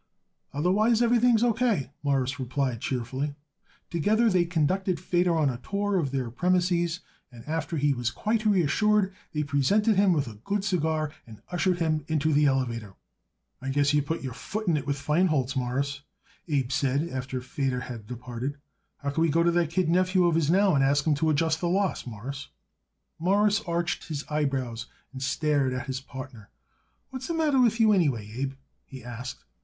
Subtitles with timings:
[0.51, 1.53] "Otherwise, everything is O.
[1.53, 3.35] K.," Morris replied cheerfully.
[3.91, 8.43] Together they conducted Feder on a tour of their premises and, after he was quite
[8.43, 12.95] reassured, they presented him with a good cigar and ushered him into the elevator.
[13.61, 16.01] "I guess you put your foot in it with Feinholz, Mawruss,"
[16.47, 18.57] Abe said after Feder had departed.
[18.97, 21.29] "How can we go to that kid nephew of his now and ask him to
[21.29, 22.47] adjust the loss, Mawruss?"
[23.19, 26.49] Morris arched his eyebrows and stared at his partner.
[27.11, 29.45] "What's the matter with you, anyway, Abe?" he asked.